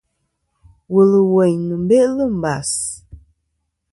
Wùl 0.91 1.11
ɨ̀ 1.19 1.25
wèyn 1.33 1.59
nɨ̀n 1.67 1.83
beʼlɨ̂ 1.89 2.25
mbàs. 2.37 2.71